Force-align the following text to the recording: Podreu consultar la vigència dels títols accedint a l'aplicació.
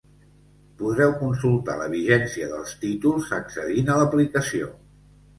Podreu 0.77 1.11
consultar 1.17 1.75
la 1.81 1.89
vigència 1.91 2.47
dels 2.53 2.73
títols 2.85 3.27
accedint 3.37 3.93
a 3.93 3.99
l'aplicació. 4.01 4.71